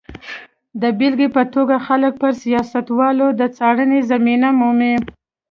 د 0.81 0.83
بېلګې 0.97 1.29
په 1.35 1.43
توګه 1.53 1.75
خلک 1.87 2.13
پر 2.21 2.31
سیاستوالو 2.43 3.27
د 3.39 3.41
څارنې 3.57 3.99
زمینه 4.11 4.49
مومي. 4.59 4.95